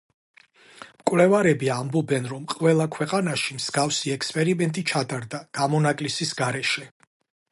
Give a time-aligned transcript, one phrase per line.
[1.01, 6.87] მკვლევარები ამბობენ, რომ ყველა ქვეყანაში მსგავსი ექსპერიმენტი ჩატარდა, გამონაკლისის გარეშე.